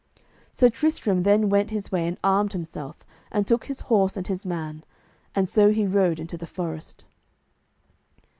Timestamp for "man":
4.47-4.83